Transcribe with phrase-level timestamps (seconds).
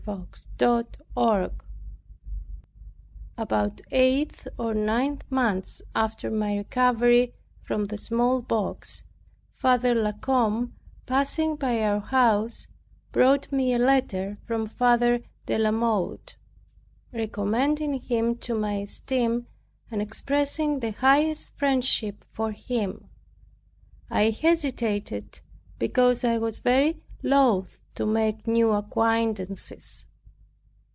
[0.03, 1.51] CHAPTER 18
[3.37, 9.03] About eight or nine months after my recovery from the smallpox,
[9.53, 10.73] Father La Combe,
[11.05, 12.65] passing by our house,
[13.11, 16.35] brought me a letter from Father de la Motte,
[17.13, 19.45] recommending him to my esteem,
[19.91, 23.07] and expressing the highest friendship for him.
[24.09, 25.41] I hesitated
[25.77, 30.07] because I was very loath to make new acquaintances.